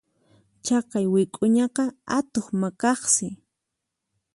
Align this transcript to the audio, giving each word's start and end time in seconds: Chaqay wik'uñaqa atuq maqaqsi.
Chaqay 0.65 1.05
wik'uñaqa 1.13 1.85
atuq 2.17 2.47
maqaqsi. 2.61 3.27